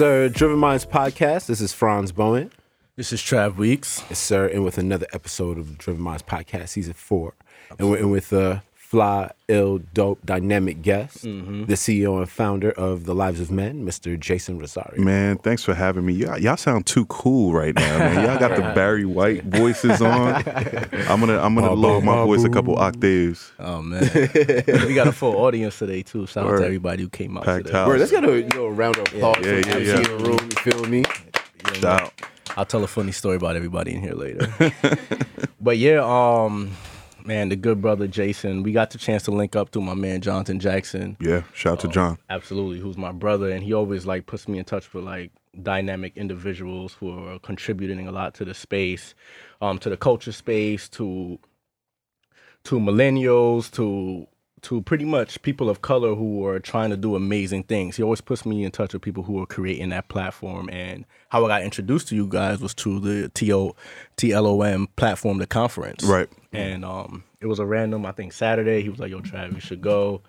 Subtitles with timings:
[0.00, 0.30] sir.
[0.30, 1.44] Driven Minds podcast.
[1.44, 2.50] This is Franz Bowen.
[2.96, 4.02] This is Trav Weeks.
[4.08, 4.46] Yes, sir.
[4.46, 7.34] And with another episode of Driven Minds podcast, season four.
[7.78, 11.66] And, we're, in with a fly, ill, dope, dynamic guest, Mm-hmm.
[11.66, 14.18] the CEO and founder of The Lives of Men, Mr.
[14.18, 15.00] Jason Rosario.
[15.00, 16.14] Man, thanks for having me.
[16.14, 18.24] Y'all, y'all sound too cool right now, man.
[18.26, 20.42] Y'all got the Barry White voices on.
[21.08, 23.52] I'm gonna I'm gonna Ba, lower ba, my ba, voice a couple octaves.
[23.60, 24.02] Oh man,
[24.66, 26.26] we got a full audience today too.
[26.26, 27.78] Shout out to everybody who came out Packed today.
[27.78, 27.86] house.
[27.86, 30.16] Word, let's get a you know, round of applause Yeah, for yeah, MC yeah.
[30.16, 30.38] room.
[30.50, 31.04] You feel me?
[31.74, 32.12] Shout out.
[32.56, 34.52] I'll tell a funny story about everybody in here later.
[35.60, 36.72] but yeah, um,
[37.24, 40.20] man, the good brother Jason, we got the chance to link up to my man
[40.20, 41.16] Jonathan Jackson.
[41.20, 42.18] Yeah, shout out to John.
[42.28, 46.16] Absolutely, who's my brother, and he always like puts me in touch with like dynamic
[46.16, 49.14] individuals who are contributing a lot to the space,
[49.60, 51.38] um, to the culture space, to
[52.64, 54.26] to millennials, to
[54.62, 57.96] to pretty much people of color who are trying to do amazing things.
[57.96, 60.68] He always puts me in touch with people who are creating that platform.
[60.70, 63.74] And how I got introduced to you guys was through the TO
[64.16, 66.04] TLOM platform, the conference.
[66.04, 66.28] Right.
[66.52, 68.82] And um, it was a random, I think Saturday.
[68.82, 70.20] He was like, "Yo, Trav, you should go."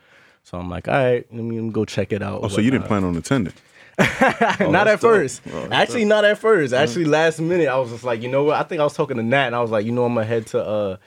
[0.44, 2.88] So I'm like, "All right, let me go check it out." Oh, so you didn't
[2.88, 3.54] plan on attending?
[4.00, 5.42] not at first.
[5.52, 6.74] Oh, Actually, not at first.
[6.74, 8.56] Actually, last minute, I was just like, you know what?
[8.56, 10.26] I think I was talking to Nat, and I was like, you know, I'm gonna
[10.26, 10.98] head to uh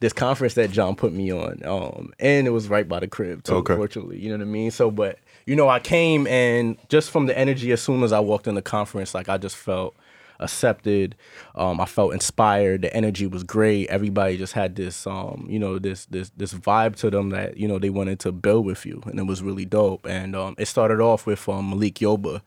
[0.00, 1.62] this conference that John put me on.
[1.64, 3.76] Um, and it was right by the crib, too, Okay.
[3.76, 4.18] fortunately.
[4.18, 4.70] You know what I mean?
[4.70, 8.20] So, but you know, I came and just from the energy, as soon as I
[8.20, 9.94] walked in the conference, like I just felt
[10.42, 11.14] accepted.
[11.54, 12.82] Um, I felt inspired.
[12.82, 13.88] The energy was great.
[13.88, 17.66] Everybody just had this, um, you know, this this this vibe to them that you
[17.68, 20.06] know they wanted to build with you, and it was really dope.
[20.06, 22.42] And um, it started off with um, Malik Yoba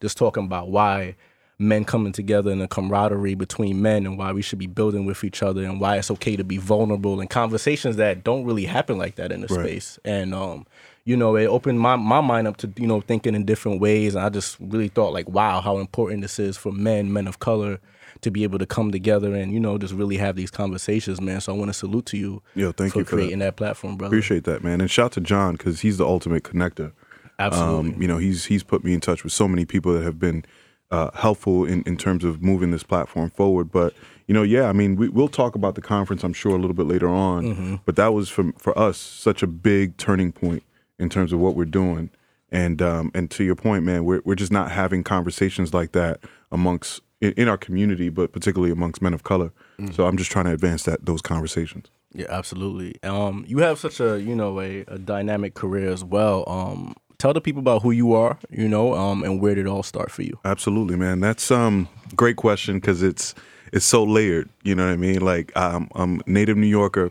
[0.00, 1.16] just talking about why
[1.58, 5.24] men coming together and the camaraderie between men and why we should be building with
[5.24, 8.98] each other and why it's okay to be vulnerable and conversations that don't really happen
[8.98, 9.60] like that in the Right.
[9.64, 9.98] space.
[10.04, 10.66] And um,
[11.06, 14.16] you know, it opened my, my mind up to, you know, thinking in different ways.
[14.16, 17.38] And I just really thought like, wow, how important this is for men, men of
[17.38, 17.78] color,
[18.22, 21.40] to be able to come together and, you know, just really have these conversations, man.
[21.40, 23.44] So I want to salute to you Yo, thank for you for creating that.
[23.44, 23.56] that.
[23.56, 24.14] platform, brother.
[24.14, 24.80] Appreciate that, man.
[24.80, 26.92] And shout out to John because he's the ultimate connector.
[27.38, 27.94] Absolutely.
[27.94, 30.18] Um, you know, he's he's put me in touch with so many people that have
[30.18, 30.44] been
[30.90, 33.70] uh, helpful in, in terms of moving this platform forward.
[33.70, 33.92] But
[34.26, 36.74] you know, yeah, I mean, we, we'll talk about the conference, I'm sure, a little
[36.74, 37.44] bit later on.
[37.44, 37.74] Mm-hmm.
[37.84, 40.64] But that was for for us such a big turning point
[40.98, 42.10] in terms of what we're doing.
[42.50, 46.20] And um, and to your point, man, we're we're just not having conversations like that
[46.52, 49.52] amongst in, in our community, but particularly amongst men of color.
[49.78, 49.94] Mm.
[49.94, 51.90] So I'm just trying to advance that those conversations.
[52.12, 52.96] Yeah, absolutely.
[53.02, 56.44] Um, you have such a you know a, a dynamic career as well.
[56.46, 59.68] Um, tell the people about who you are, you know, um, and where did it
[59.68, 60.38] all start for you?
[60.44, 61.20] Absolutely, man.
[61.20, 63.34] That's um great question because it's
[63.72, 64.48] it's so layered.
[64.62, 65.20] You know what I mean?
[65.20, 67.10] Like um, I'm a native New Yorker,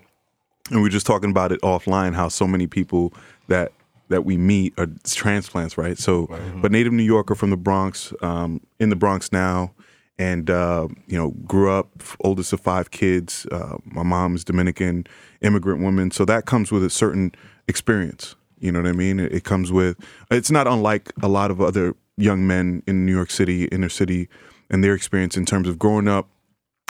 [0.72, 2.16] and we are just talking about it offline.
[2.16, 3.14] How so many people
[3.48, 3.72] that
[4.10, 5.98] that we meet are transplants, right?
[5.98, 6.28] So,
[6.62, 9.74] but native New Yorker from the Bronx, um, in the Bronx now,
[10.18, 11.90] and uh, you know, grew up
[12.22, 13.46] oldest of five kids.
[13.52, 15.08] Uh, my mom is Dominican
[15.42, 17.32] immigrant woman, so that comes with a certain
[17.68, 18.36] experience.
[18.60, 19.20] You know what I mean?
[19.20, 19.98] It, it comes with.
[20.32, 24.30] It's not unlike a lot of other young men in New York City, inner city,
[24.70, 26.30] and their experience in terms of growing up,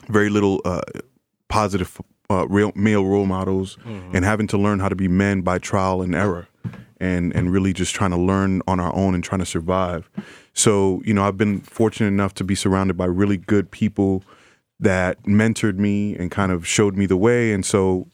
[0.07, 0.81] very little uh,
[1.47, 1.99] positive
[2.30, 6.02] uh, real male role models, and having to learn how to be men by trial
[6.02, 6.47] and error,
[7.00, 10.09] and and really just trying to learn on our own and trying to survive.
[10.53, 14.24] So you know, I've been fortunate enough to be surrounded by really good people
[14.80, 17.53] that mentored me and kind of showed me the way.
[17.53, 18.08] And so,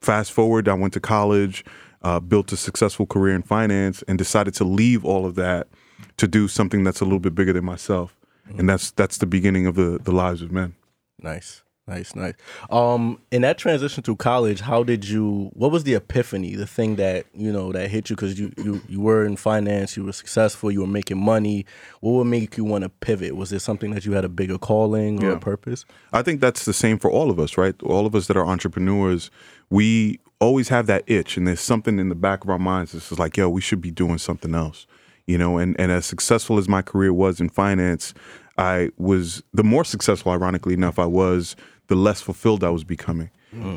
[0.00, 1.64] fast forward, I went to college,
[2.02, 5.68] uh, built a successful career in finance, and decided to leave all of that
[6.16, 8.16] to do something that's a little bit bigger than myself.
[8.58, 10.74] And that's that's the beginning of the the lives of men.
[11.22, 12.34] Nice, nice, nice.
[12.70, 15.50] Um, in that transition through college, how did you?
[15.54, 16.54] What was the epiphany?
[16.54, 19.96] The thing that you know that hit you because you you you were in finance,
[19.96, 21.66] you were successful, you were making money.
[22.00, 23.34] What would make you want to pivot?
[23.36, 25.36] Was it something that you had a bigger calling or Yeah.
[25.36, 25.84] a purpose?
[26.12, 27.74] I think that's the same for all of us, right?
[27.82, 29.30] All of us that are entrepreneurs,
[29.70, 33.08] we always have that itch, and there's something in the back of our minds that's
[33.08, 34.86] just like, yo, we should be doing something else,
[35.26, 35.58] you know.
[35.58, 38.14] And and as successful as my career was in finance,
[38.60, 41.56] I was the more successful, ironically enough, I was,
[41.88, 43.30] the less fulfilled I was becoming.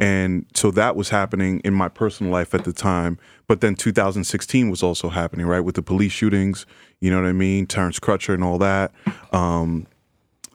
[0.04, 3.18] And so that was happening in my personal life at the time.
[3.48, 5.62] But then 2016 was also happening, right?
[5.62, 6.68] With the police shootings,
[7.00, 7.66] you know what I mean?
[7.66, 8.92] Terrence Crutcher and all that.
[9.32, 9.88] Um,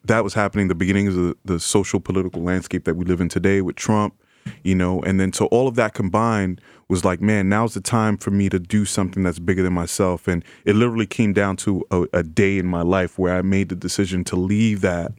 [0.04, 3.28] that was happening the beginnings of the, the social political landscape that we live in
[3.28, 4.14] today with Trump,
[4.62, 8.16] you know, and then so all of that combined was like, man, now's the time
[8.16, 10.26] for me to do something that's bigger than myself.
[10.26, 13.68] And it literally came down to a, a day in my life where I made
[13.68, 15.12] the decision to leave that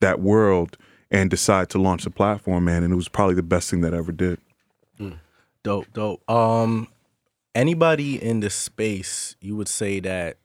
[0.00, 0.76] that world
[1.10, 2.82] and decide to launch the platform, man.
[2.82, 4.40] And it was probably the best thing that I ever did.
[5.62, 6.28] Dope, dope.
[6.28, 6.88] Um,
[7.54, 10.38] anybody in this space, you would say that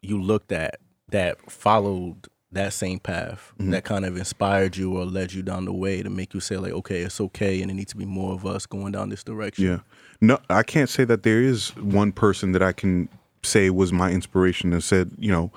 [0.00, 3.70] you looked at that followed that same path Mm-hmm.
[3.70, 6.56] that kind of inspired you or led you down the way to make you say
[6.56, 9.22] like, okay, it's okay, and there needs to be more of us going down this
[9.22, 9.64] direction.
[9.64, 9.78] Yeah.
[10.20, 13.08] No, I can't say that there is one person that I can
[13.42, 15.52] say was my inspiration and said, you know,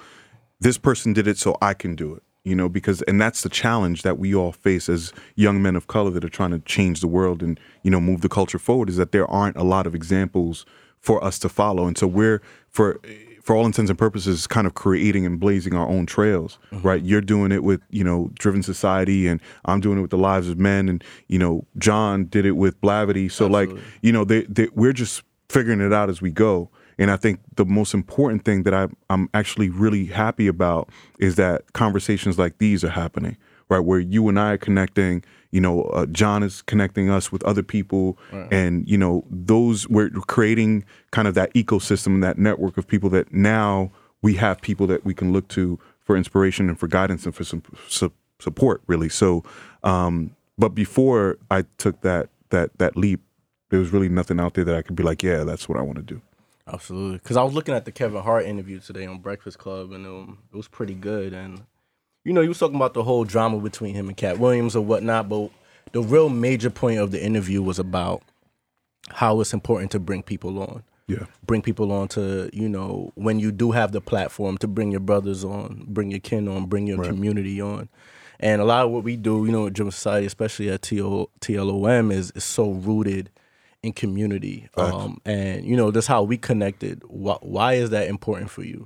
[0.60, 2.24] this person did it so I can do it.
[2.44, 5.88] You know, because and that's the challenge that we all face as young men of
[5.88, 8.90] color that are trying to change the world and, you know, move the culture forward
[8.90, 10.66] is that there aren't a lot of examples
[11.02, 11.88] for us to follow.
[11.88, 13.02] And so we're for
[13.48, 16.86] for all intents and purposes kind of creating and blazing our own trails, mm-hmm.
[16.86, 17.02] right?
[17.02, 20.50] You're doing it with, you know, Driven Society and I'm doing it with the lives
[20.50, 23.32] of men and, you know, John did it with Blavity.
[23.32, 23.70] So like,
[24.02, 26.70] you know, they, they we're just figuring it out as we go.
[26.98, 31.36] And I think the most important thing that I, I'm actually really happy about is
[31.36, 33.38] that conversations like these are happening,
[33.70, 33.80] right?
[33.80, 37.64] Where you and I are connecting, you know, uh, John is connecting us with other
[37.64, 38.18] people.
[38.52, 43.34] And, you know, those, we're creating kind of that ecosystem, that network of people that
[43.34, 43.92] now
[44.22, 47.44] we have people that we can look to for inspiration and for guidance and for
[47.44, 49.10] some su- support, really.
[49.10, 49.44] So,
[49.84, 53.22] um, but before I took that, that, that leap,
[53.70, 55.82] there was really nothing out there that I could be like, yeah, that's what I
[55.82, 56.22] want to do.
[56.68, 57.18] Absolutely.
[57.18, 60.40] Because I was looking at the Kevin Hart interview today on Breakfast Club, and um,
[60.52, 61.34] it was pretty good.
[61.34, 61.64] And
[62.28, 64.84] you know, you was talking about the whole drama between him and Katt Williams or
[64.84, 65.30] whatnot.
[65.30, 65.50] But
[65.94, 68.22] the real major point of the interview was about
[69.10, 70.84] how it's important to bring people on.
[71.08, 71.28] Yeah.
[71.46, 75.00] Bring people on to, you know, when you do have the platform to bring your
[75.00, 77.88] brothers on, bring your kin on, bring your community on.
[78.42, 82.12] And a lot of what we do, you know, at Driven Society, especially at TLOM,
[82.12, 83.30] is, is so rooted
[83.82, 84.68] in community.
[84.76, 87.04] Um, and, you know, that's how we connected.
[87.08, 88.86] Why, why is that important for you?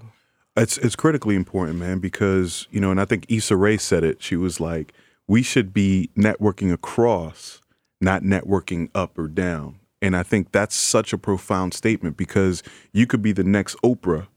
[0.55, 4.21] It's it's critically important, man, because you know, and I think Issa Rae said it.
[4.21, 4.93] She was like,
[5.27, 7.61] "We should be networking across,
[8.01, 13.05] not networking up or down." And I think that's such a profound statement because you
[13.05, 14.27] could be the next Oprah,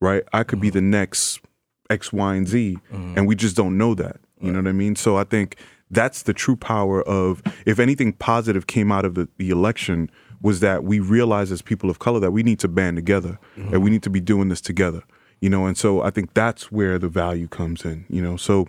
[0.00, 0.24] right?
[0.32, 0.74] I could be mm-hmm.
[0.74, 1.40] the next
[1.88, 3.16] X, Y, and Z, mm-hmm.
[3.16, 4.16] and we just don't know that.
[4.40, 4.96] You know what I mean?
[4.96, 5.56] So I think
[5.88, 10.10] that's the true power of if anything positive came out of the, the election
[10.40, 13.70] was that we realize as people of color that we need to band together and
[13.70, 13.86] we mm-hmm.
[13.86, 15.04] need to be doing this together.
[15.42, 18.36] You know, and so I think that's where the value comes in, you know.
[18.36, 18.68] So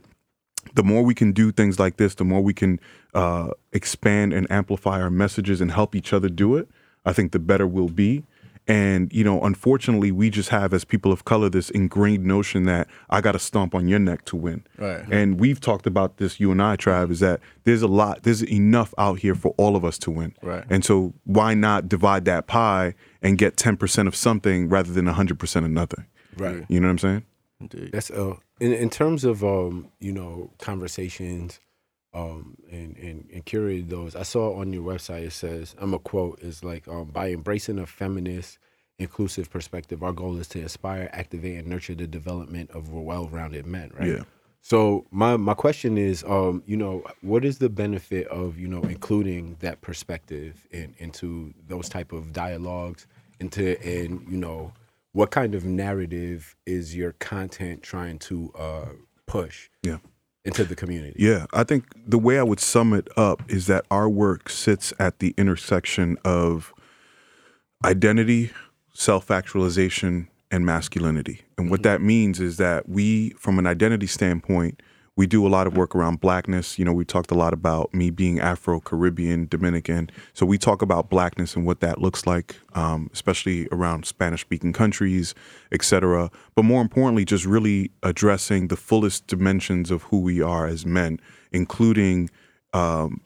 [0.74, 2.80] the more we can do things like this, the more we can
[3.14, 6.68] uh, expand and amplify our messages and help each other do it,
[7.06, 8.24] I think the better we'll be.
[8.66, 12.88] And, you know, unfortunately, we just have, as people of color, this ingrained notion that
[13.10, 14.64] I got to stomp on your neck to win.
[14.78, 15.06] Right.
[15.12, 18.42] And we've talked about this, you and I, Trav, is that there's a lot, there's
[18.42, 20.34] enough out here for all of us to win.
[20.42, 20.64] Right.
[20.70, 25.56] And so why not divide that pie and get 10% of something rather than 100%
[25.58, 26.06] of nothing?
[26.38, 26.66] Right.
[26.68, 27.26] You know what I'm saying?
[27.60, 27.92] Indeed.
[27.92, 31.60] That's uh in in terms of um, you know, conversations
[32.14, 34.16] um and, and and curated those.
[34.16, 37.80] I saw on your website it says I'm a quote is like um by embracing
[37.80, 38.60] a feminist
[39.00, 43.66] inclusive perspective, our goal is to inspire, activate, and nurture the development of well rounded
[43.66, 44.10] men, right?
[44.10, 44.24] Yeah.
[44.62, 48.82] So my my question is, um, you know, what is the benefit of you know
[48.84, 53.06] including that perspective in, into those type of dialogues,
[53.40, 54.72] into and you know,
[55.14, 58.86] what kind of narrative is your content trying to uh,
[59.28, 59.98] push Yeah.
[60.44, 61.16] into the community?
[61.18, 64.92] Yeah, I think the way I would sum it up is that our work sits
[65.00, 66.74] at the intersection of
[67.86, 68.52] identity,
[68.94, 71.42] self actualization, and masculinity.
[71.58, 74.82] And what that means is that we, from an identity standpoint,
[75.16, 76.80] we do a lot of work around blackness.
[76.80, 80.10] You know, we talked a lot about me being Afro Caribbean, Dominican.
[80.34, 84.74] So we talk about blackness and what that looks like, um, especially around Spanish speaking
[84.74, 85.36] countries,
[85.72, 86.32] et cetera.
[86.56, 91.20] But more importantly, just really addressing the fullest dimensions of who we are as men,
[91.52, 92.32] including
[92.74, 93.22] um,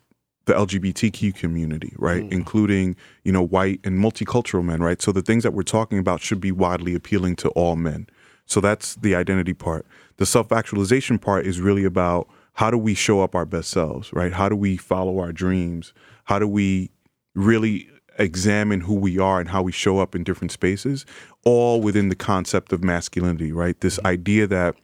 [0.48, 2.24] the LGBTQ community, right?
[2.32, 5.02] Including, you know, white and multicultural men, right?
[5.02, 8.08] So the things that we're talking about should be widely appealing to all men.
[8.48, 9.86] So that's the identity part.
[10.18, 14.12] The self actualization part is really about how do we show up our best selves,
[14.12, 14.34] right?
[14.34, 15.94] How do we follow our dreams?
[16.24, 16.90] How do we
[17.36, 17.88] really
[18.18, 21.06] examine who we are and how we show up in different spaces,
[21.46, 23.80] all within the concept of masculinity, right?
[23.82, 24.08] This mm-hmm.
[24.08, 24.76] idea that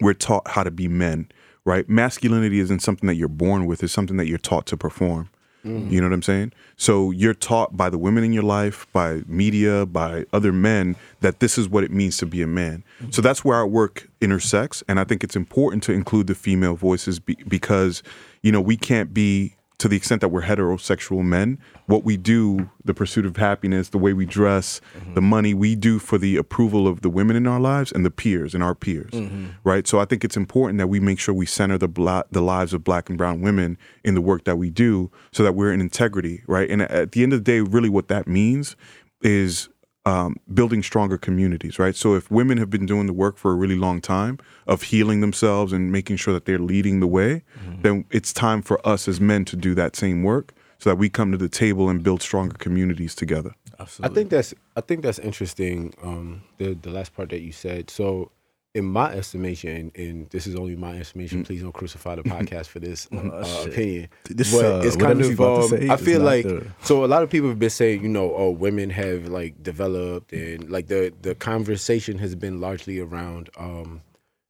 [0.00, 1.28] we're taught how to be men,
[1.64, 1.88] right?
[1.88, 5.28] Masculinity isn't something that you're born with, it's something that you're taught to perform.
[5.64, 5.90] Mm.
[5.90, 6.52] You know what I'm saying?
[6.76, 11.40] So you're taught by the women in your life, by media, by other men that
[11.40, 12.84] this is what it means to be a man.
[13.00, 13.12] Mm-hmm.
[13.12, 16.74] So that's where our work intersects, and I think it's important to include the female
[16.74, 18.02] voices be, because
[18.42, 21.58] you know we can't be to the extent that we're heterosexual men.
[21.86, 25.24] What we do, the pursuit of happiness, the way we dress, the mm-hmm.
[25.24, 28.54] money we do for the approval of the women in our lives and the peers
[28.54, 29.48] and our peers, mm-hmm.
[29.64, 29.86] right?
[29.86, 32.72] So I think it's important that we make sure we center the bla- the lives
[32.72, 35.80] of black and brown women in the work that we do, so that we're in
[35.80, 36.70] integrity, right?
[36.70, 38.76] And at the end of the day, really, what that means
[39.22, 39.68] is
[40.06, 41.96] um, building stronger communities, right?
[41.96, 45.20] So if women have been doing the work for a really long time of healing
[45.20, 47.42] themselves and making sure that they're leading the way,
[47.80, 51.08] then it's time for us as men to do that same work so that we
[51.08, 53.54] come to the table and build stronger communities together.
[53.80, 54.12] Absolutely.
[54.12, 55.94] I think that's I think that's interesting.
[56.02, 57.90] Um, the the last part that you said.
[57.90, 58.30] So,
[58.74, 61.44] in my estimation, and this is only my estimation.
[61.44, 63.72] Please don't crucify the podcast for this uh, shit.
[63.72, 64.08] opinion.
[64.24, 65.40] This, but uh, it's kind of.
[65.40, 67.04] Um, I feel like the- so.
[67.04, 70.70] A lot of people have been saying, you know, oh, women have like developed, and
[70.70, 74.02] like the the conversation has been largely around, um,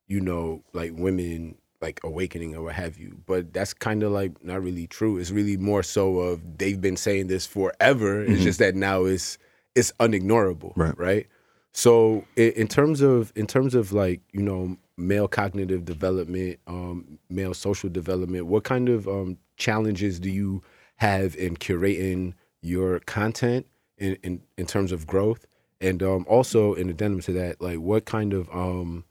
[0.09, 3.21] you know, like women like awakening or what have you.
[3.27, 5.19] But that's kind of like not really true.
[5.19, 8.23] It's really more so of they've been saying this forever.
[8.25, 9.37] It's just that now it's
[9.75, 10.97] it's unignorable, Right.
[10.99, 11.27] right?
[11.75, 17.19] So in, in terms of in terms of like you know male cognitive development, um,
[17.29, 20.63] male social development, what kind of um, challenges do you
[20.97, 23.67] have in curating your content
[23.99, 25.47] in in, in terms of growth,
[25.81, 29.05] and um, also in addendum to that, like what kind of um,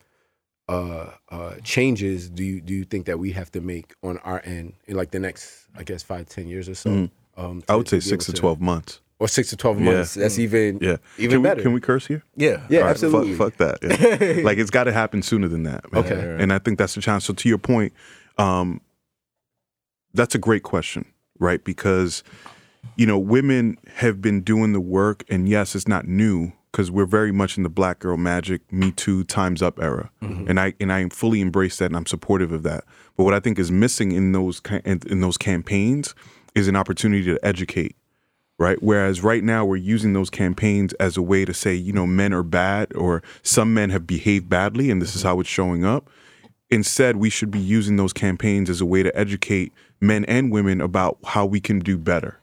[0.69, 4.41] uh, uh, changes do you do you think that we have to make on our
[4.45, 6.91] end in like the next I guess five ten years or so?
[7.35, 7.71] Um, Mm-hmm.
[7.71, 9.01] I would say six to able twelve months.
[9.23, 9.91] Or six to twelve Yeah.
[9.91, 10.15] months.
[10.15, 11.55] That's even Yeah, even can better.
[11.57, 12.23] We, can we curse here?
[12.35, 12.65] yeah.
[12.69, 13.35] Yeah, right, absolutely.
[13.35, 14.19] Fuck, fuck that.
[14.37, 14.43] Yeah.
[14.43, 15.91] like it's got to happen sooner than that.
[15.91, 16.03] man.
[16.03, 16.37] Okay.
[16.39, 17.23] And I think that's the challenge.
[17.23, 17.93] So to your point,
[18.37, 18.81] um,
[20.13, 21.05] that's a great question,
[21.39, 21.63] right?
[21.63, 22.23] Because
[22.97, 27.05] you know, women have been doing the work, and yes, it's not new because we're
[27.05, 30.91] very much in the Black Girl Magic, Me Too, Times Up era, and I and
[30.91, 32.83] I fully embrace that, and I'm supportive of that.
[33.15, 36.13] But what I think is missing in those in, in those campaigns
[36.55, 37.95] is an opportunity to educate
[38.59, 38.81] right?
[38.81, 42.33] Whereas right now we're using those campaigns as a way to say, you know, men
[42.33, 46.09] are bad or some men have behaved badly and this is how it's showing up.
[46.69, 50.81] Instead, we should be using those campaigns as a way to educate men and women
[50.81, 52.39] about how we can do better.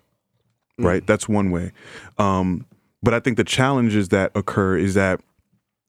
[0.79, 1.07] Right?
[1.07, 1.73] That's one way.
[2.17, 2.65] Um,
[3.03, 5.21] but I think the challenges that occur is that,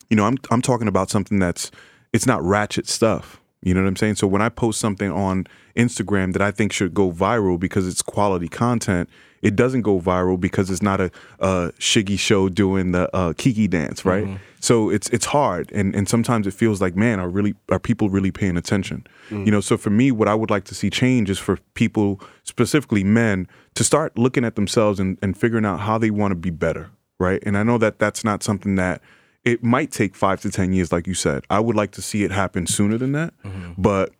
[0.09, 1.71] you know, I'm I'm talking about something that's
[2.11, 3.40] it's not ratchet stuff.
[3.63, 4.15] You know what I'm saying?
[4.15, 8.01] So when I post something on Instagram that I think should go viral because it's
[8.01, 9.07] quality content,
[9.43, 13.67] it doesn't go viral because it's not a, a shiggy show doing the uh, kiki
[13.67, 14.25] dance, right?
[14.59, 18.09] So it's it's hard, and and sometimes it feels like, man, are really are people
[18.09, 19.05] really paying attention?
[19.45, 22.19] You know, so for me, what I would like to see change is for people,
[22.43, 26.35] specifically men, to start looking at themselves and, and figuring out how they want to
[26.35, 27.41] be better, right?
[27.45, 29.01] And I know that that's not something that
[29.43, 31.43] it might take five to ten years, like you said.
[31.49, 33.33] I would like to see it happen sooner than that,
[33.77, 34.11] but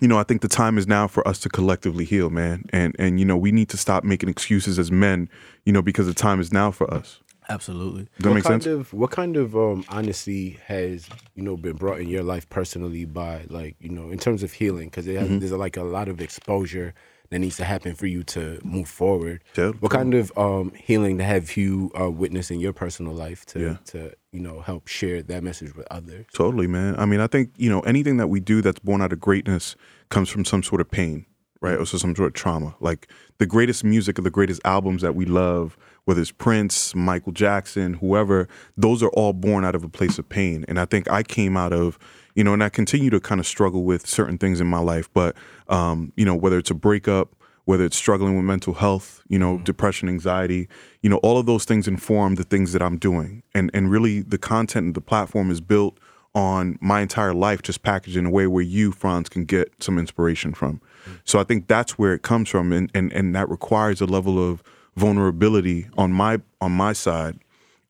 [0.00, 2.64] you know, I think the time is now for us to collectively heal, man.
[2.72, 5.28] And and you know, we need to stop making excuses as men,
[5.64, 7.20] you know, because the time is now for us.
[7.48, 8.04] Absolutely.
[8.04, 8.66] Does that what make kind sense?
[8.80, 13.04] of what kind of um, honesty has you know been brought in your life personally
[13.04, 15.38] by like you know in terms of healing because Mm-hmm.
[15.40, 16.94] there's like a lot of exposure
[17.30, 19.42] that needs to happen for you to move forward.
[19.80, 23.76] What kind of um, healing have you uh, witnessed in your personal life to Yeah.
[23.86, 26.26] to you know help share that message with others?
[26.34, 26.96] Totally, man.
[26.98, 29.76] I mean, I think, you know, anything that we do that's born out of greatness
[30.08, 31.24] comes from some sort of pain,
[31.60, 31.78] right?
[31.78, 32.74] Or so some sort of trauma.
[32.80, 33.08] Like
[33.38, 37.94] the greatest music or the greatest albums that we love, whether it's Prince, Michael Jackson,
[37.94, 40.64] whoever, those are all born out of a place of pain.
[40.66, 41.96] And I think I came out of,
[42.34, 45.08] you know, and I continue to kind of struggle with certain things in my life,
[45.12, 45.36] but,
[45.68, 47.34] um, you know, whether it's a breakup,
[47.64, 50.68] whether it's struggling with mental health, you know, depression, anxiety,
[51.02, 53.42] you know, all of those things inform the things that I'm doing.
[53.54, 55.98] And and really the content and the platform is built
[56.34, 59.98] on my entire life just packaged in a way where you, Franz, can get some
[59.98, 60.80] inspiration from.
[61.24, 64.38] So I think that's where it comes from and, and and that requires a level
[64.42, 64.62] of
[64.96, 67.38] vulnerability on my on my side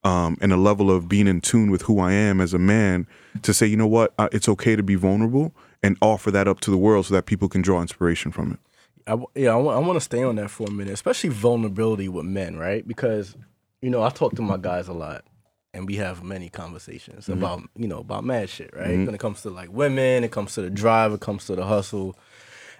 [0.04, 3.06] um, and a level of being in tune with who I am as a man
[3.42, 6.60] to say, you know what, uh, it's okay to be vulnerable and offer that up
[6.60, 8.58] to the world so that people can draw inspiration from it.
[9.06, 12.26] I, w- yeah, I want to stay on that for a minute, especially vulnerability with
[12.26, 12.86] men, right?
[12.86, 13.36] Because
[13.80, 15.24] you know I talk to my guys a lot,
[15.72, 18.98] and we have many conversations about you know about mad shit, right?
[19.06, 21.64] When it comes to like women, it comes to the drive, it comes to the
[21.64, 22.14] hustle,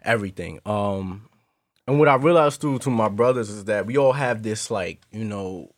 [0.05, 0.61] everything.
[0.67, 1.29] Um,
[1.87, 5.01] and what I realized through to my brothers is that we all have this like
[5.11, 5.71] you know,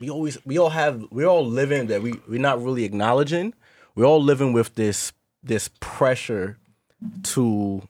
[0.00, 3.54] we always we all have we're all living that we we're not really acknowledging.
[3.96, 5.12] We're all living with this
[5.42, 6.58] this pressure
[7.22, 7.82] to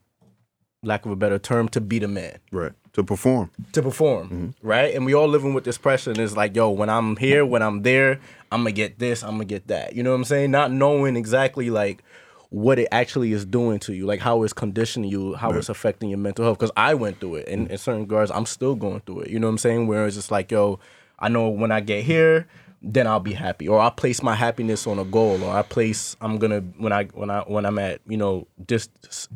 [0.82, 2.72] lack of a better term, to be the man, Right.
[2.92, 3.50] To perform.
[3.72, 4.66] to perform, mm-hmm.
[4.66, 4.94] right?
[4.94, 7.60] And we all living with this pressure, and it's like, yo, when I'm here, when
[7.60, 8.20] I'm there,
[8.50, 9.94] I'm gonna get this, I'm gonna get that.
[9.94, 10.50] You know what I'm saying?
[10.50, 12.02] Not knowing exactly like
[12.48, 16.08] what it actually is doing to you, like how it's conditioning you, how it's affecting
[16.08, 16.58] your mental health.
[16.58, 17.72] Because I went through it, and mm-hmm.
[17.72, 19.30] in certain regards, I'm still going through it.
[19.30, 19.88] You know what I'm saying?
[19.88, 20.78] Whereas it's just like, yo,
[21.18, 22.46] I know when I get here,
[22.82, 23.66] then I'll be happy.
[23.68, 27.04] Or I place my happiness on a goal, or I place I'm gonna when I
[27.06, 28.88] when I when I'm at you know this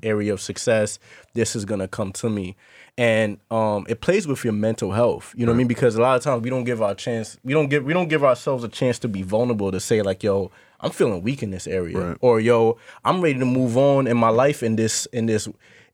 [0.02, 0.98] area of success,
[1.34, 2.56] this is gonna come to me,
[2.98, 5.32] and um, it plays with your mental health.
[5.36, 5.68] You know what I mean?
[5.68, 8.08] Because a lot of times we don't give our chance, we don't give we don't
[8.08, 11.50] give ourselves a chance to be vulnerable to say like, yo, I'm feeling weak in
[11.50, 12.16] this area, Right.
[12.20, 15.48] or yo, I'm ready to move on in my life in this in this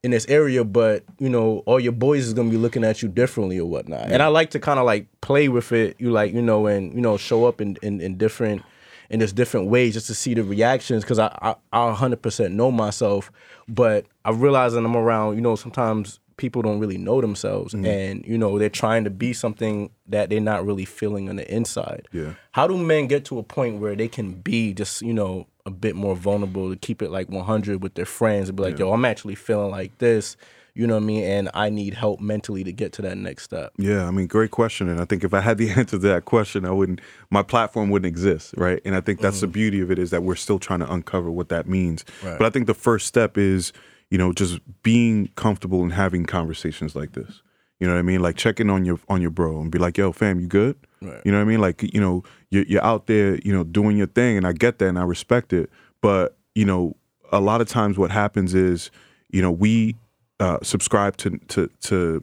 [0.06, 3.08] in this area, but you know, all your boys is gonna be looking at you
[3.08, 4.12] differently or whatnot.
[4.12, 6.94] And I like to kind of like play with it, you like, you know, and
[6.94, 8.62] you know, show up in in, in different
[9.10, 12.70] in this different ways just to see the reactions because I, I I 100% know
[12.70, 13.32] myself,
[13.66, 17.86] but I realize that I'm around, you know, sometimes people don't really know themselves mm-hmm.
[17.86, 21.52] and you know they're trying to be something that they're not really feeling on the
[21.52, 22.06] inside.
[22.12, 22.34] Yeah.
[22.52, 25.70] How do men get to a point where they can be just, you know, a
[25.70, 28.92] bit more vulnerable to keep it like 100 with their friends and be like, yo,
[28.92, 30.36] I'm actually feeling like this,
[30.74, 31.24] you know what I mean?
[31.24, 33.72] And I need help mentally to get to that next step.
[33.76, 34.88] Yeah, I mean, great question.
[34.88, 37.90] And I think if I had the answer to that question, I wouldn't, my platform
[37.90, 38.80] wouldn't exist, right?
[38.84, 39.52] And I think that's the mm-hmm.
[39.52, 42.04] beauty of it is that we're still trying to uncover what that means.
[42.22, 42.38] Right.
[42.38, 43.72] But I think the first step is,
[44.10, 47.42] you know, just being comfortable and having conversations like this.
[47.80, 48.22] You know what I mean?
[48.22, 51.20] Like checking on your on your bro and be like, "Yo, fam, you good?" Right.
[51.26, 51.60] You know what I mean?
[51.60, 54.78] Like, you know, you're, you're out there, you know, doing your thing, and I get
[54.78, 55.70] that and I respect it.
[56.00, 56.96] But you know,
[57.32, 58.90] a lot of times what happens is,
[59.30, 59.96] you know, we
[60.40, 62.22] uh, subscribe to to to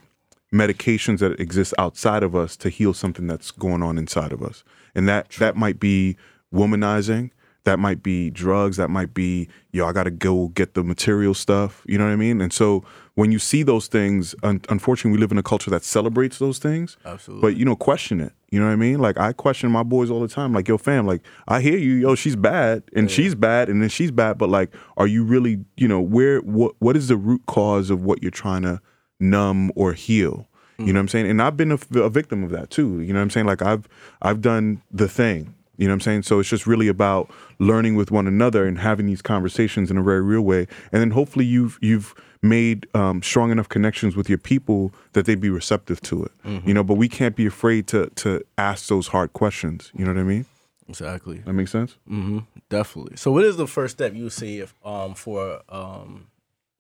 [0.54, 4.64] medications that exist outside of us to heal something that's going on inside of us,
[4.96, 6.18] and that that might be
[6.54, 7.32] womanizing.
[7.66, 8.76] That might be drugs.
[8.76, 11.82] That might be, yo, I got to go get the material stuff.
[11.88, 12.42] You know what I mean?
[12.42, 12.84] And so
[13.16, 16.58] when you see those things, un- unfortunately, we live in a culture that celebrates those
[16.58, 16.98] things.
[17.06, 17.42] Absolutely.
[17.42, 18.34] But you know, question it.
[18.50, 19.00] You know what I mean?
[19.00, 20.54] Like I question my boys all the time.
[20.54, 23.90] Like, yo, fam, like I hear you, yo, she's bad, and she's bad, and then
[23.90, 24.38] she's bad.
[24.38, 28.04] But like, are you really, you know, where what what is the root cause of
[28.04, 28.82] what you're trying to
[29.20, 30.48] numb or heal?
[30.80, 30.94] You know mm.
[30.94, 31.30] what I'm saying?
[31.30, 33.00] And I've been a, a victim of that too.
[33.02, 33.46] You know what I'm saying?
[33.46, 33.88] Like I've
[34.22, 35.54] I've done the thing.
[35.78, 36.24] You know what I'm saying?
[36.24, 40.04] So it's just really about learning with one another and having these conversations in a
[40.04, 40.68] very real way.
[40.92, 45.40] And then hopefully you've you've made um, strong enough connections with your people that they'd
[45.42, 46.32] be receptive to it.
[46.66, 49.92] You know, but we can't be afraid to to ask those hard questions.
[49.96, 50.46] You know what I mean?
[50.90, 51.38] Exactly.
[51.46, 51.96] That makes sense.
[52.08, 53.16] hmm Definitely.
[53.18, 56.28] So, what is the first step you see if, um, for, um,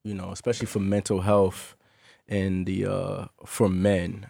[0.04, 1.76] you know, especially for mental health
[2.28, 4.28] and the uh, for men?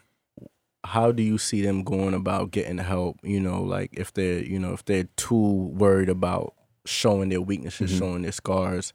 [0.85, 3.17] How do you see them going about getting help?
[3.23, 6.53] You know, like if they're, you know, if they're too worried about
[6.85, 8.93] showing their weaknesses, showing their scars.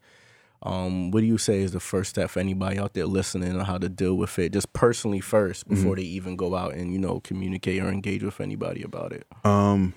[0.62, 3.64] Um, what do you say is the first step for anybody out there listening on
[3.64, 6.98] how to deal with it, just personally first, before they even go out and you
[6.98, 9.26] know communicate or engage with anybody about it?
[9.44, 9.94] Um,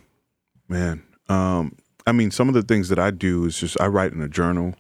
[0.68, 1.04] man.
[1.30, 4.22] Um, I mean, some of the things that I do is just I write in
[4.22, 4.76] a journal.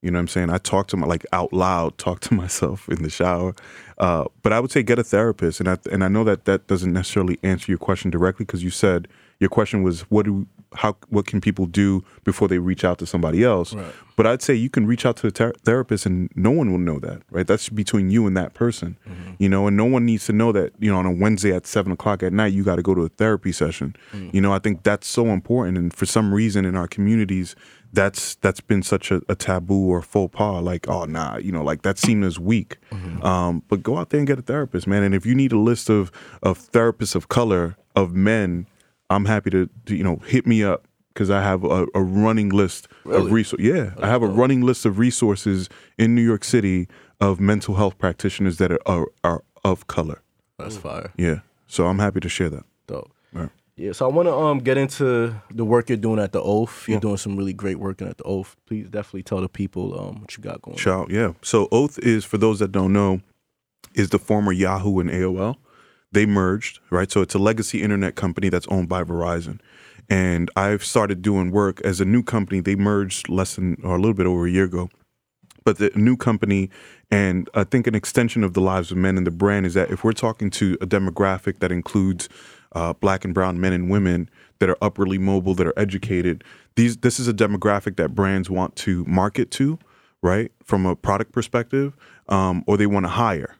[0.00, 0.50] You know what I'm saying?
[0.50, 3.54] I talk to my like out loud, talk to myself in the shower.
[3.98, 6.68] Uh, but I would say get a therapist, and I and I know that that
[6.68, 9.08] doesn't necessarily answer your question directly because you said
[9.40, 13.06] your question was what do how what can people do before they reach out to
[13.06, 13.74] somebody else?
[13.74, 13.92] Right.
[14.16, 16.78] But I'd say you can reach out to a ther- therapist, and no one will
[16.78, 17.46] know that, right?
[17.46, 19.34] That's between you and that person, mm-hmm.
[19.38, 19.66] you know.
[19.68, 22.22] And no one needs to know that, you know, on a Wednesday at seven o'clock
[22.22, 23.94] at night, you got to go to a therapy session.
[24.12, 24.34] Mm.
[24.34, 27.54] You know, I think that's so important, and for some reason in our communities,
[27.92, 30.62] that's that's been such a, a taboo or faux pas.
[30.62, 32.78] Like, oh nah, you know, like that seemed as weak.
[32.90, 33.24] Mm-hmm.
[33.24, 35.02] Um, but go out there and get a therapist, man.
[35.02, 36.10] And if you need a list of
[36.42, 38.66] of therapists of color of men,
[39.10, 42.50] I'm happy to, to you know hit me up because I have a, a running
[42.50, 43.66] list of resources.
[43.66, 45.68] Yeah, I have a running list of resources
[45.98, 46.88] in New York City
[47.20, 50.22] of mental health practitioners that are are, are of color.
[50.58, 51.12] That's fire.
[51.16, 52.64] Yeah, so I'm happy to share that.
[52.86, 53.10] Dope.
[53.32, 53.50] Right.
[53.76, 56.88] Yeah, so I want to um get into the work you're doing at the Oath.
[56.88, 58.56] You're doing some really great work at the Oath.
[58.66, 60.74] Please definitely tell the people um what you got going.
[60.74, 60.78] on.
[60.78, 61.32] Shout, yeah.
[61.42, 63.20] So Oath is for those that don't know,
[63.94, 65.56] is the former Yahoo and AOL.
[66.12, 67.10] They merged, right?
[67.10, 69.60] So it's a legacy internet company that's owned by Verizon.
[70.08, 72.60] And I've started doing work as a new company.
[72.60, 74.88] They merged less than or a little bit over a year ago.
[75.64, 76.70] But the new company,
[77.10, 79.90] and I think an extension of the lives of men and the brand is that
[79.90, 82.30] if we're talking to a demographic that includes
[82.72, 86.42] uh, black and brown men and women that are upwardly mobile, that are educated,
[86.76, 89.78] these this is a demographic that brands want to market to,
[90.22, 91.94] right, from a product perspective,
[92.30, 93.57] um, or they want to hire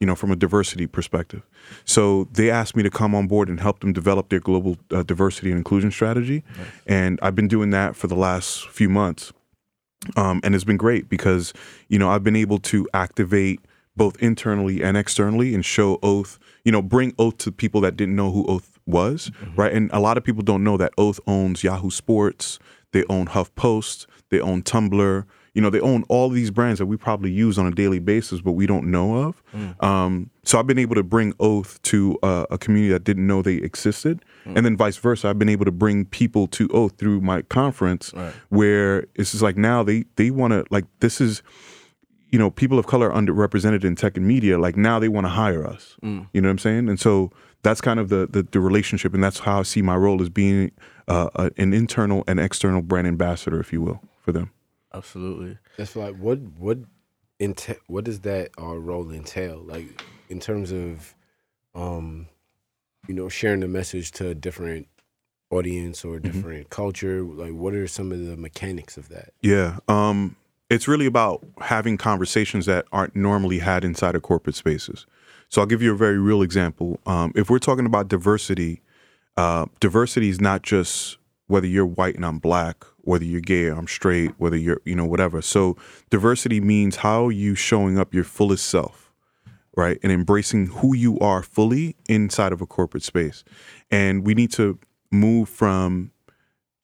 [0.00, 1.42] you know, from a diversity perspective.
[1.84, 5.02] So they asked me to come on board and help them develop their global uh,
[5.02, 6.44] diversity and inclusion strategy.
[6.86, 9.32] And I've been doing that for the last few months.
[10.16, 11.52] Um, and it's been great because,
[11.88, 13.60] you know, I've been able to activate
[13.96, 18.14] both internally and externally and show Oath, you know, bring Oath to people that didn't
[18.14, 19.72] know who Oath was, right?
[19.72, 22.60] And a lot of people don't know that Oath owns Yahoo Sports,
[22.92, 25.24] they own HuffPost, they own Tumblr,
[25.58, 28.40] you know, they own all these brands that we probably use on a daily basis,
[28.40, 29.42] but we don't know of.
[29.80, 33.42] Um, so I've been able to bring Oath to uh, a community that didn't know
[33.42, 35.26] they existed, and then vice versa.
[35.28, 38.32] I've been able to bring people to Oath through my conference, Right.
[38.50, 41.42] where it's just like now they they want to like this is
[42.30, 45.30] you know, people of color underrepresented in tech and media, like now they want to
[45.30, 45.96] hire us.
[46.02, 46.88] You know what I'm saying?
[46.90, 49.96] And so that's kind of the, the the relationship, and that's how I see my
[49.96, 50.70] role as being
[51.08, 54.50] uh, a, an internal and external brand ambassador, if you will, for them.
[54.92, 55.58] Absolutely.
[55.76, 56.78] That's like what what
[57.40, 59.58] enta- what does that uh, role entail?
[59.58, 61.14] Like in terms of,
[61.74, 62.28] um,
[63.06, 64.88] you know, sharing the message to a different
[65.50, 67.22] audience or a different culture.
[67.22, 69.32] Like, what are some of the mechanics of that?
[69.40, 69.78] Yeah.
[69.88, 70.36] Um,
[70.70, 75.06] it's really about having conversations that aren't normally had inside of corporate spaces.
[75.48, 77.00] So I'll give you a very real example.
[77.06, 78.82] Um, if we're talking about diversity,
[79.36, 83.72] uh, diversity is not just whether you're white and I'm black, whether you're gay or
[83.72, 85.40] I'm straight, whether you're, you know, whatever.
[85.40, 85.78] So
[86.10, 89.10] diversity means how you showing up your fullest self,
[89.74, 89.98] right?
[90.02, 93.44] And embracing who you are fully inside of a corporate space.
[93.90, 94.78] And we need to
[95.10, 96.10] move from,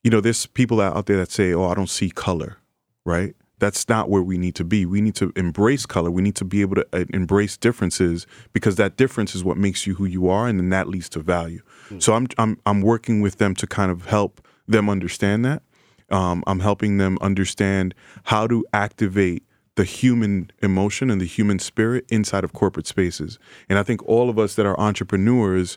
[0.02, 2.56] you know, there's people out there that say, oh, I don't see color,
[3.04, 3.37] right?
[3.58, 4.87] That's not where we need to be.
[4.87, 6.10] We need to embrace color.
[6.10, 9.87] We need to be able to uh, embrace differences because that difference is what makes
[9.87, 11.60] you who you are, and then that leads to value.
[12.00, 15.62] So I'm I'm I'm working with them to kind of help them understand that.
[16.14, 19.42] Um, I'm helping them understand how to activate
[19.74, 23.40] the human emotion and the human spirit inside of corporate spaces.
[23.68, 25.77] And I think all of us that are entrepreneurs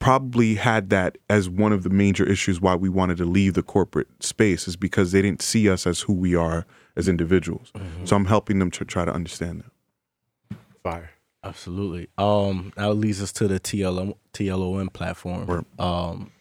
[0.00, 3.62] probably had that as one of the major issues why we wanted to leave the
[3.62, 7.72] corporate space is because they didn't see us as who we are as individuals.
[8.04, 10.58] So I'm helping them to try to understand that.
[10.82, 11.12] Fire.
[11.44, 12.08] Absolutely.
[12.18, 15.46] Um, that leads us to the TLM, TLOM platform.
[15.46, 15.64] Right.
[15.78, 16.32] Um,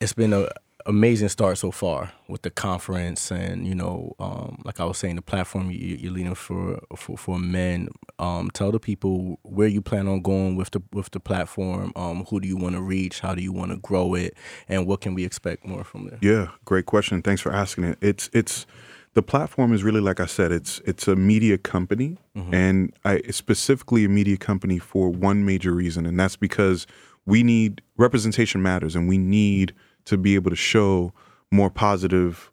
[0.00, 0.48] it's been a
[0.90, 5.16] amazing start so far with the conference, and you know, um, like I was saying,
[5.16, 7.88] the platform you, you're leading for for for men.
[8.18, 11.92] Um, tell the people where you plan on going with the with the platform.
[11.96, 13.20] Um, who do you want to reach?
[13.20, 14.36] How do you want to grow it?
[14.68, 16.18] And what can we expect more from there?
[16.20, 17.22] Yeah, great question.
[17.22, 17.98] Thanks for asking it.
[18.02, 18.66] It's it's
[19.14, 22.18] the platform is really like I said, it's it's a media company
[22.52, 26.86] and I specifically a media company for one major reason and that's because
[27.26, 29.74] we need representation matters and we need
[30.06, 31.12] to be able to show
[31.50, 32.50] more positive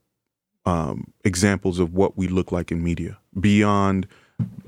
[0.65, 4.07] um, examples of what we look like in media beyond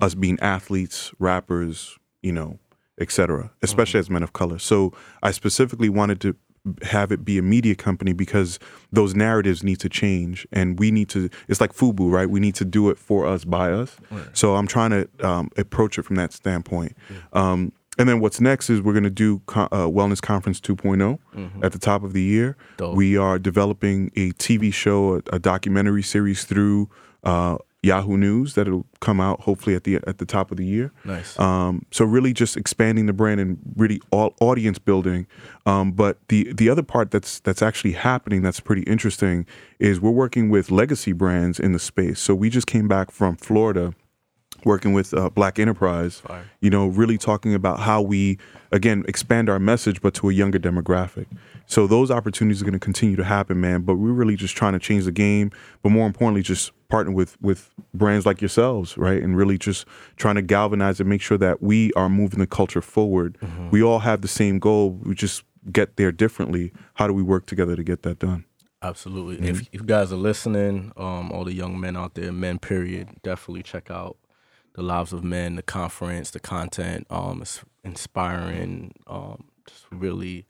[0.01, 2.57] us being athletes, rappers, you know,
[2.99, 4.59] et cetera, especially as men of color.
[4.59, 6.35] So I specifically wanted to
[6.83, 8.59] have it be a media company because
[8.91, 12.29] those narratives need to change and we need to it's like fubu right?
[12.29, 13.95] We need to do it for us by us.
[14.33, 16.95] So i'm trying to um, approach it from that standpoint.
[17.33, 20.73] Um, and then what's next is we're going to do co- uh, wellness conference 2
[21.61, 22.95] at the top of the year Dope.
[22.95, 26.89] we are developing a tv show a, a documentary series through
[27.23, 30.91] uh, yahoo news that'll come out hopefully at the at the top of the year
[31.05, 31.39] Nice.
[31.39, 35.27] um, so really just expanding the brand and really all audience building.
[35.65, 39.45] Um, but the the other part that's that's actually happening that's pretty interesting
[39.79, 42.19] is we're working with legacy brands in the space.
[42.19, 43.93] So we just came back from Florida
[44.65, 46.43] working with uh, Black Enterprise, Fire.
[46.61, 48.37] you know, really talking about how we
[48.71, 51.25] again expand our message, but to a younger demographic.
[51.65, 53.81] So those opportunities are going to continue to happen, man.
[53.81, 55.51] But we're really just trying to change the game,
[55.83, 59.85] but more importantly, just partner with with brands like yourselves, right, and really just
[60.17, 63.37] trying to galvanize and make sure that we are moving the culture forward.
[63.71, 64.91] We all have the same goal.
[64.91, 66.73] We just get there differently.
[66.95, 68.45] How do we work together to get that done?
[68.81, 69.45] Absolutely.
[69.47, 73.09] If, if you guys are listening, um, all the young men out there, men period,
[73.23, 74.17] definitely check out
[74.79, 77.05] the Lives of Men, the conference, the content.
[77.09, 78.93] Um, it's inspiring.
[79.07, 80.45] Um, just really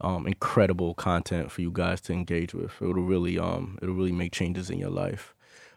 [0.00, 2.72] um, incredible content for you guys to engage with.
[2.82, 5.32] It'll really um, it'll really make changes in your life.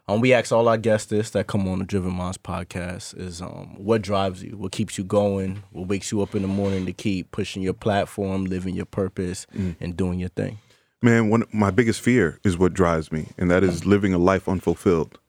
[0.08, 3.40] Um, we ask all our guests this that come on the Driven Minds podcast is
[3.40, 6.88] um, what drives you, what keeps you going, what wakes you up in the morning
[6.88, 9.46] to keep pushing your platform, living your purpose,
[9.80, 10.58] and doing your thing.
[11.04, 14.50] Man, one my biggest fear is what drives me, and that is living a life
[14.50, 15.20] unfulfilled.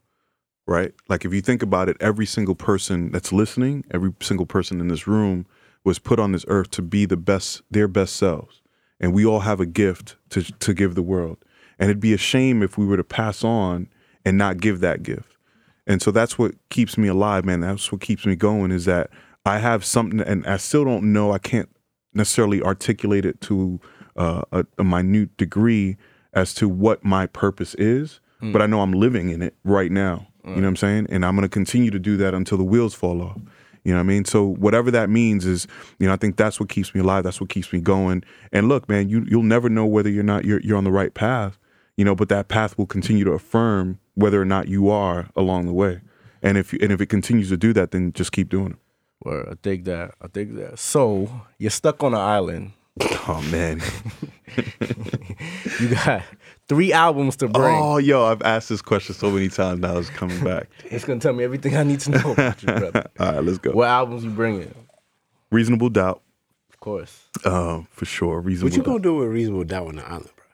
[0.66, 0.92] Right?
[1.08, 4.88] Like if you think about it, every single person that's listening, every single person in
[4.88, 5.46] this room
[5.84, 8.62] was put on this earth to be the best, their best selves.
[8.98, 11.38] And we all have a gift to to give the world.
[11.78, 13.88] And it'd be a shame if we were to pass on
[14.24, 15.36] and not give that gift.
[15.86, 17.60] And so that's what keeps me alive, man.
[17.60, 19.10] That's what keeps me going is that
[19.44, 21.68] I have something and I still don't know, I can't
[22.12, 23.78] necessarily articulate it to
[24.16, 25.96] uh, a, a minute degree
[26.32, 28.20] as to what my purpose is,
[28.52, 30.26] but I know I'm living in it right now.
[30.46, 31.06] You know what I'm saying?
[31.10, 33.38] And I'm going to continue to do that until the wheels fall off.
[33.84, 34.24] You know what I mean?
[34.24, 35.66] So whatever that means is,
[35.98, 37.24] you know, I think that's what keeps me alive.
[37.24, 38.24] That's what keeps me going.
[38.52, 41.12] And look, man, you you'll never know whether you're not you're you're on the right
[41.14, 41.58] path.
[41.96, 45.66] you know, but that path will continue to affirm whether or not you are along
[45.66, 46.00] the way.
[46.42, 48.78] And if and if it continues to do that, then just keep doing it.
[49.24, 50.14] Word, I dig that.
[50.20, 50.78] I dig that.
[50.78, 52.72] So you're stuck on an island.
[53.28, 53.82] Oh man.
[55.80, 56.22] You got
[56.68, 57.74] three albums to bring.
[57.76, 60.68] Oh yo, I've asked this question so many times now it's coming back.
[60.90, 63.08] It's gonna tell me everything I need to know about you, brother.
[63.20, 63.72] All right, let's go.
[63.72, 64.72] What albums you bringing?
[65.50, 66.22] Reasonable doubt,
[66.70, 67.24] Of course.
[67.44, 68.40] um, for sure.
[68.40, 70.44] Reasonable What you gonna do with reasonable doubt on the island, bro?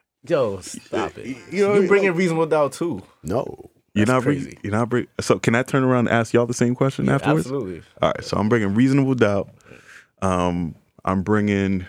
[0.55, 1.27] Yo, stop it.
[1.51, 3.03] You know, You, know, bringing Reasonable Doubt too.
[3.25, 3.70] No.
[3.94, 4.59] You're not bring, crazy.
[4.62, 7.46] You're not bring, So can I turn around and ask y'all the same question afterwards?
[7.46, 7.83] Absolutely.
[8.01, 9.51] All right, so I'm bringing reasonable doubt.
[10.22, 11.87] Um, I'm bringing,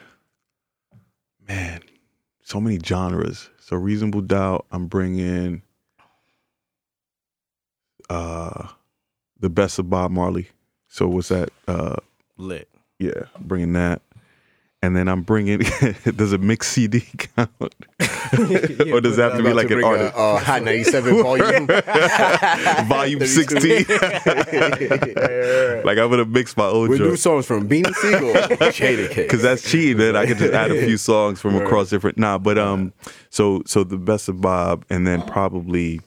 [1.47, 1.81] man,
[2.41, 3.49] so many genres.
[3.63, 4.65] So reasonable doubt.
[4.71, 5.61] I'm bringing,
[8.09, 8.67] uh,
[9.39, 10.49] the best of Bob Marley.
[10.89, 11.49] So what's that?
[11.65, 11.95] Uh,
[12.35, 12.67] Lit.
[12.99, 14.01] yeah, bringing that.
[14.81, 15.59] And then I'm bringing.
[16.17, 17.73] does a mix CD count,
[18.93, 20.15] or does it have to be like an Bring a, artist?
[20.15, 21.67] uh, Hot 97 volume.
[22.87, 23.85] Volume 16.
[25.85, 27.19] like I'm gonna mix my own With new joint.
[27.19, 29.31] songs from Beanie Sigel, Jada Kiss.
[29.31, 30.15] Cause that's cheating, man.
[30.15, 32.17] I could just add a few songs from across different.
[32.17, 32.93] Nah, but um,
[33.29, 36.01] so so the best of Bob, and then probably,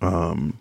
[0.00, 0.58] um,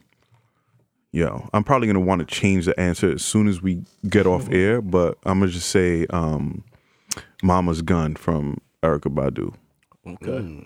[1.11, 4.49] yo, I'm probably gonna want to change the answer as soon as we get off
[4.51, 4.81] air.
[4.81, 6.63] But I'm gonna just say, um,
[7.43, 9.53] Mama's Gun from Erykah Badu.
[10.07, 10.63] Okay.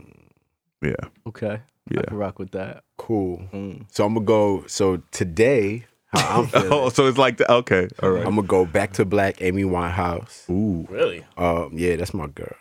[0.84, 1.62] Yeah, Okay.
[1.90, 2.00] Yeah.
[2.00, 2.84] I can rock with that.
[2.98, 3.42] cool.
[3.54, 3.86] Mm.
[3.92, 4.64] So I'm gonna go.
[4.68, 8.26] So today, how I'm feeling, Oh, so it's like the, okay, all right.
[8.26, 10.50] I'm gonna go back to black Amy Winehouse.
[10.50, 11.26] Ooh, Really?
[11.38, 12.56] Um, yeah, that's my girl.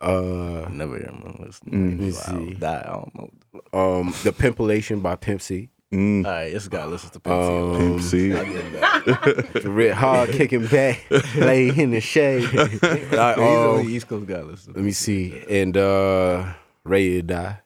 [0.00, 1.70] Uh, Never hear him listen.
[1.70, 1.90] Mm.
[1.90, 2.54] let me see.
[2.60, 3.30] that, I don't know.
[3.78, 5.68] Um, the Pimpalation by Pimp C.
[5.92, 7.50] mm, All right, this guy listens to Pimp C.
[7.52, 8.34] Um, Pimp C.
[8.34, 9.62] I get that.
[9.64, 11.04] Red hard kicking back,
[11.36, 12.48] lay in the shade.
[12.52, 14.76] Like, He's um, only East Coast guy listening.
[14.76, 15.42] let me see.
[15.48, 16.52] And uh,
[16.84, 17.60] Ready to Die.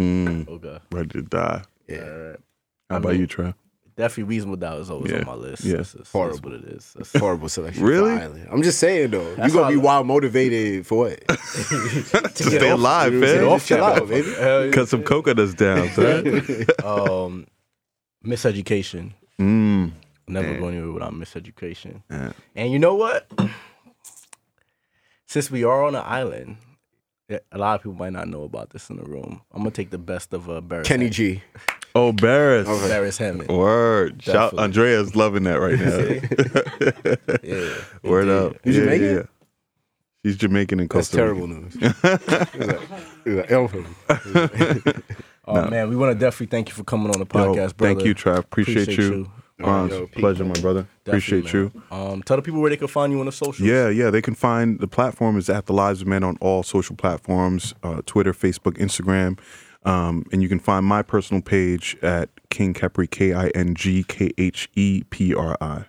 [0.00, 0.78] mm, Okay.
[0.92, 1.62] ready to die.
[1.88, 1.96] Yeah.
[1.98, 2.36] All right.
[2.90, 3.54] How I about mean, you, Trev?
[3.94, 5.18] Definitely Reasonable Doubt is always Yeah.
[5.18, 5.64] on my list.
[5.64, 5.76] Yeah.
[5.76, 6.50] That's, that's, that's Horrible.
[6.50, 6.94] what it is.
[6.96, 7.82] That's Horrible selection.
[7.84, 8.12] Really?
[8.50, 9.28] I'm just saying though.
[9.30, 11.26] You That's gonna be I- wild motivated for what?
[11.28, 13.44] To stay alive, Get man.
[13.44, 14.70] off chill out, baby.
[14.72, 16.66] Cut some coconuts down, son.
[16.84, 17.46] um,
[18.24, 19.12] miseducation.
[19.40, 19.92] mm.
[20.28, 22.02] Never go anywhere without miseducation.
[22.10, 22.32] Yeah.
[22.54, 23.28] And you know what?
[25.26, 26.56] Since we are on an island,
[27.50, 29.42] a lot of people might not know about this in the room.
[29.52, 30.84] I'm gonna take the best of uh, Beres.
[30.84, 31.14] Kenny Hammond.
[31.14, 31.42] G.
[31.94, 32.64] Oh, Beres.
[32.64, 33.50] Beres Hammond.
[33.50, 34.22] Word.
[34.22, 34.64] Shout Definitely.
[34.64, 35.98] Andrea's loving that right now.
[37.42, 37.74] Yeah.
[38.10, 38.56] Word indeed.
[38.56, 38.56] up.
[38.64, 39.28] You Jamaican?
[40.24, 41.76] She's Jamaican and Costa That's terrible news.
[45.46, 47.06] He's like, he's like, "Elf." Oh man, we want to definitely thank you for coming
[47.06, 47.94] on the Yo, podcast, brother.
[47.94, 48.38] thank you, Trav.
[48.38, 49.30] Appreciate, Appreciate you.
[49.58, 49.64] you.
[49.64, 50.86] Uh, Yo, pleasure, my brother.
[51.06, 51.96] Appreciate Definitely, you.
[51.96, 53.60] Um, tell the people where they can find you on the socials.
[53.60, 54.10] Yeah, yeah.
[54.10, 57.74] They can find the platform is at the Lives of Men on all social platforms:
[57.82, 59.38] uh, Twitter, Facebook, Instagram,
[59.88, 64.02] um, and you can find my personal page at King Khepri, K I N G
[64.04, 65.84] K H E P R I.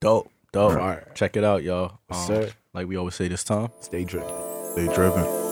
[0.00, 0.74] Dope, dope.
[0.74, 1.10] Fire.
[1.16, 1.98] Check it out, y'all.
[2.10, 2.50] Um, sir.
[2.72, 3.70] Like we always say this time.
[3.80, 4.32] Stay driven.
[4.74, 5.47] Stay driven.